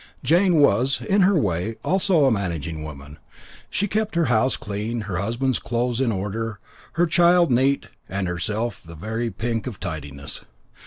Jane 0.23 0.55
was, 0.55 0.99
in 1.07 1.21
her 1.21 1.37
way, 1.37 1.75
also 1.83 2.25
a 2.25 2.31
managing 2.31 2.83
woman: 2.83 3.19
she 3.69 3.87
kept 3.87 4.15
her 4.15 4.25
house 4.33 4.57
clean, 4.57 5.01
her 5.01 5.17
husband's 5.19 5.59
clothes 5.59 6.01
in 6.01 6.11
order, 6.11 6.59
her 6.93 7.05
child 7.05 7.51
neat, 7.51 7.85
and 8.09 8.27
herself 8.27 8.81
the 8.81 8.95
very 8.95 9.29
pink 9.29 9.67
of 9.67 9.79
tidiness. 9.79 10.41